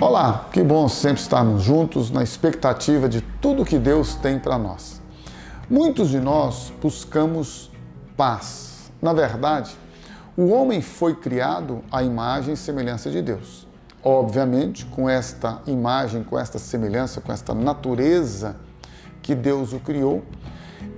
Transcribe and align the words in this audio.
Olá, 0.00 0.48
que 0.52 0.62
bom 0.62 0.88
sempre 0.88 1.20
estarmos 1.20 1.62
juntos 1.62 2.10
na 2.10 2.22
expectativa 2.22 3.08
de 3.08 3.20
tudo 3.20 3.64
que 3.64 3.78
Deus 3.78 4.14
tem 4.16 4.38
para 4.38 4.58
nós. 4.58 5.00
Muitos 5.68 6.08
de 6.08 6.18
nós 6.18 6.72
buscamos 6.82 7.70
paz. 8.16 8.90
Na 9.00 9.12
verdade, 9.12 9.74
o 10.36 10.48
homem 10.48 10.82
foi 10.82 11.14
criado 11.14 11.82
à 11.92 12.02
imagem 12.02 12.54
e 12.54 12.56
semelhança 12.56 13.10
de 13.10 13.22
Deus. 13.22 13.66
Obviamente, 14.02 14.84
com 14.86 15.08
esta 15.08 15.60
imagem, 15.66 16.24
com 16.24 16.38
esta 16.38 16.58
semelhança, 16.58 17.20
com 17.20 17.32
esta 17.32 17.54
natureza 17.54 18.56
que 19.22 19.34
Deus 19.34 19.72
o 19.72 19.80
criou, 19.80 20.22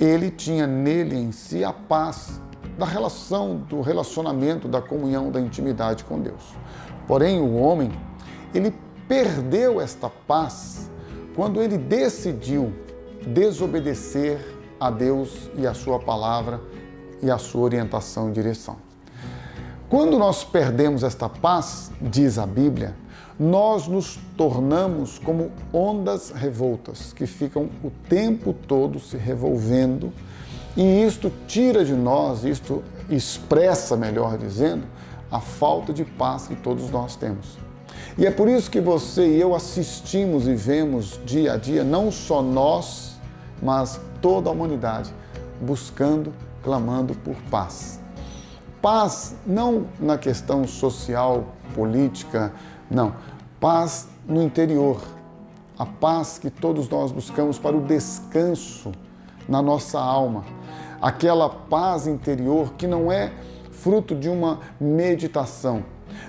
ele 0.01 0.31
tinha 0.31 0.67
nele 0.67 1.17
em 1.17 1.33
si 1.33 1.65
a 1.65 1.73
paz 1.73 2.41
da 2.79 2.87
relação, 2.87 3.57
do 3.69 3.81
relacionamento, 3.81 4.69
da 4.69 4.81
comunhão, 4.81 5.31
da 5.31 5.41
intimidade 5.41 6.05
com 6.05 6.21
Deus. 6.21 6.55
Porém, 7.07 7.41
o 7.41 7.57
homem, 7.57 7.93
ele 8.55 8.75
perdeu 9.09 9.81
esta 9.81 10.09
paz 10.09 10.91
quando 11.35 11.61
ele 11.61 11.77
decidiu 11.77 12.73
desobedecer 13.27 14.39
a 14.81 14.91
Deus 14.91 15.51
e 15.57 15.67
a 15.67 15.75
sua 15.75 15.99
palavra 15.99 16.61
e 17.23 17.31
a 17.31 17.39
sua 17.39 17.63
orientação 17.63 18.29
e 18.29 18.33
direção. 18.33 18.77
Quando 19.89 20.19
nós 20.19 20.43
perdemos 20.43 21.03
esta 21.03 21.29
paz, 21.29 21.93
diz 22.01 22.39
a 22.39 22.47
Bíblia, 22.47 22.97
nós 23.39 23.87
nos 23.87 24.19
tornamos 24.37 25.19
como 25.19 25.51
ondas 25.73 26.31
revoltas 26.31 27.13
que 27.13 27.27
ficam 27.27 27.69
o 27.83 27.91
tempo 28.09 28.55
todo 28.67 28.99
se 28.99 29.17
revolvendo, 29.17 30.13
e 30.77 31.05
isto 31.05 31.31
tira 31.47 31.85
de 31.85 31.95
nós, 31.95 32.45
isto 32.45 32.83
expressa, 33.11 33.97
melhor 33.97 34.39
dizendo, 34.39 34.85
a 35.31 35.41
falta 35.41 35.93
de 35.93 36.05
paz 36.05 36.47
que 36.47 36.57
todos 36.57 36.91
nós 36.91 37.17
temos. 37.17 37.59
E 38.17 38.27
é 38.27 38.31
por 38.31 38.49
isso 38.49 38.71
que 38.71 38.81
você 38.81 39.27
e 39.27 39.41
eu 39.41 39.55
assistimos 39.55 40.47
e 40.47 40.55
vemos 40.55 41.21
dia 41.25 41.55
a 41.55 41.57
dia, 41.57 41.85
não 41.85 42.11
só 42.11 42.43
nós, 42.43 43.19
mas 43.63 44.01
toda 44.21 44.49
a 44.49 44.53
humanidade, 44.53 45.13
buscando, 45.61 46.33
clamando 46.63 47.15
por 47.15 47.37
paz. 47.51 48.01
Paz 48.81 49.35
não 49.47 49.87
na 50.01 50.19
questão 50.19 50.67
social, 50.67 51.55
política, 51.75 52.53
não. 52.91 53.15
Paz 53.61 54.09
no 54.27 54.43
interior. 54.43 55.01
A 55.79 55.87
paz 55.87 56.39
que 56.39 56.51
todos 56.51 56.89
nós 56.89 57.13
buscamos 57.13 57.59
para 57.59 57.77
o 57.77 57.81
descanso 57.81 58.93
na 59.49 59.63
nossa 59.63 60.01
alma. 60.01 60.45
Aquela 61.01 61.49
paz 61.49 62.07
interior 62.07 62.75
que 62.75 62.87
não 62.87 63.11
é 63.11 63.33
fruto 63.71 64.15
de 64.15 64.29
uma 64.29 64.61
meditação, 64.81 65.85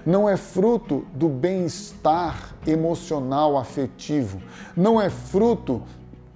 não 0.06 0.28
é 0.28 0.36
fruto 0.36 1.06
do 1.14 1.30
bem-estar 1.30 2.56
emocional, 2.66 3.58
afetivo, 3.58 4.42
não 4.76 5.00
é 5.00 5.10
fruto 5.10 5.84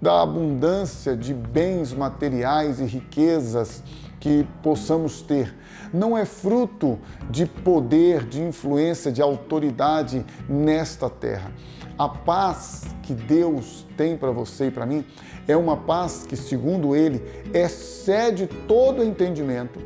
da 0.02 0.22
abundância 0.22 1.16
de 1.16 1.34
bens 1.34 1.94
materiais 1.94 2.80
e 2.80 2.86
riquezas 2.86 3.84
que 4.20 4.48
possamos 4.62 5.22
ter. 5.22 5.56
Não 5.94 6.18
é 6.18 6.26
fruto 6.26 7.00
de 7.30 7.46
poder, 7.46 8.26
de 8.26 8.42
influência, 8.42 9.12
de 9.12 9.22
autoridade 9.22 10.26
nesta 10.48 11.10
terra. 11.10 11.52
A 11.98 12.08
paz 12.08 12.84
que 13.04 13.14
Deus 13.14 13.88
tem 13.96 14.16
para 14.16 14.32
você 14.32 14.68
e 14.68 14.72
para 14.72 14.86
mim 14.86 15.04
é 15.48 15.58
uma 15.58 15.78
paz 15.78 16.26
que, 16.28 16.36
segundo 16.36 16.96
Ele, 16.96 17.24
excede 17.54 18.48
todo 18.68 19.04
entendimento 19.04 19.80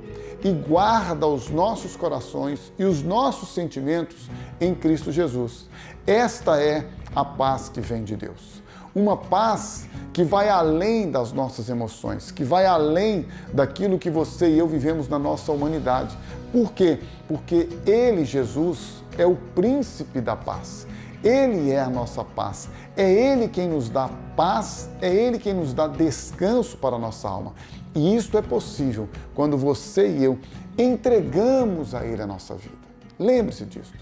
e 0.44 0.52
guarda 0.52 1.28
os 1.28 1.50
nossos 1.50 1.96
corações 1.96 2.72
e 2.78 2.84
os 2.84 3.02
nossos 3.04 3.54
sentimentos 3.54 4.30
em 4.60 4.74
Cristo 4.74 5.12
Jesus. 5.12 5.68
Esta 6.06 6.62
é 6.62 6.88
a 7.16 7.24
paz 7.24 7.70
que 7.70 7.82
vem 7.82 8.04
de 8.04 8.16
Deus. 8.16 8.62
Uma 8.94 9.16
paz 9.16 9.88
que 10.12 10.24
vai 10.24 10.50
além 10.50 11.10
das 11.10 11.32
nossas 11.32 11.70
emoções, 11.70 12.30
que 12.30 12.44
vai 12.44 12.66
além 12.66 13.26
daquilo 13.54 13.98
que 13.98 14.10
você 14.10 14.50
e 14.50 14.60
eu 14.60 14.68
vivemos 14.68 15.08
na 15.08 15.18
nossa 15.18 15.52
humanidade. 15.52 16.18
Por 16.52 16.74
quê? 16.74 17.00
Porque 17.28 17.70
Ele, 17.86 18.26
Jesus, 18.26 19.02
é 19.18 19.26
o 19.26 19.36
príncipe 19.56 20.20
da 20.20 20.36
paz. 20.36 20.86
Ele 21.24 21.72
é 21.72 21.80
a 21.80 21.90
nossa 21.90 22.24
paz. 22.24 22.70
É 22.96 23.10
Ele 23.10 23.48
quem 23.48 23.70
nos 23.70 23.90
dá 23.90 24.10
paz, 24.36 24.90
é 25.02 25.14
Ele 25.14 25.38
quem 25.38 25.54
nos 25.54 25.74
dá 25.74 25.88
descanso 25.88 26.78
para 26.78 26.96
a 26.96 27.00
nossa 27.00 27.30
alma. 27.30 27.54
E 27.94 28.16
isto 28.16 28.38
é 28.38 28.42
possível 28.42 29.10
quando 29.36 29.58
você 29.58 30.08
e 30.08 30.24
eu 30.24 30.40
entregamos 30.78 31.94
a 31.94 32.06
Ele 32.06 32.22
a 32.22 32.28
nossa 32.28 32.56
vida. 32.56 32.76
Lembre-se 33.20 33.66
disso. 33.66 33.94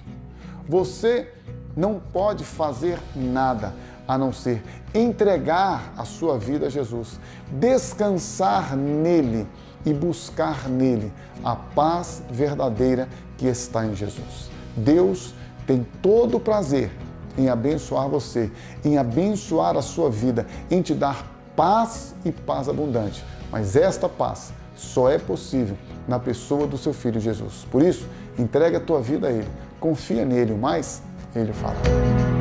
Você 0.68 1.32
não 1.76 2.00
pode 2.00 2.44
fazer 2.44 3.00
nada 3.16 3.74
a 4.08 4.18
não 4.18 4.32
ser 4.32 4.64
entregar 4.94 5.94
a 5.98 6.04
sua 6.04 6.38
vida 6.38 6.68
a 6.68 6.70
Jesus, 6.70 7.20
descansar 7.52 8.76
nele 8.76 9.48
e 9.86 9.94
buscar 9.94 10.68
nele 10.68 11.12
a 11.44 11.56
paz 11.56 12.24
verdadeira 12.30 13.08
que 13.38 13.48
está 13.48 13.86
em 13.86 13.96
Jesus. 13.96 14.50
Deus 14.76 15.34
tem 15.68 15.86
todo 16.02 16.38
o 16.38 16.40
prazer 16.40 16.92
em 17.40 17.50
abençoar 17.50 18.10
você, 18.10 18.52
em 18.84 18.98
abençoar 18.98 19.78
a 19.78 19.82
sua 19.82 20.10
vida, 20.10 20.46
em 20.70 20.82
te 20.82 20.94
dar 20.94 21.26
paz 21.56 22.14
e 22.26 22.32
paz 22.32 22.68
abundante. 22.68 23.24
Mas 23.52 23.76
esta 23.76 24.08
paz 24.10 24.54
só 24.76 25.10
é 25.10 25.18
possível 25.18 25.78
na 26.08 26.20
pessoa 26.20 26.68
do 26.68 26.78
seu 26.78 26.94
filho 26.94 27.20
Jesus. 27.20 27.66
Por 27.72 27.82
isso, 27.82 28.08
entregue 28.38 28.76
a 28.76 28.80
tua 28.80 29.02
vida 29.02 29.28
a 29.28 29.32
Ele, 29.32 29.48
confia 29.80 30.26
nele, 30.26 30.54
o 30.54 30.58
mais 30.58 31.02
Ele 31.36 31.54
fará. 31.54 32.39